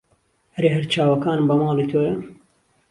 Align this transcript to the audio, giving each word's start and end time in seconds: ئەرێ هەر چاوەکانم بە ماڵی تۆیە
ئەرێ 0.55 0.69
هەر 0.75 0.85
چاوەکانم 0.93 1.45
بە 1.49 1.55
ماڵی 1.61 1.89
تۆیە 1.91 2.13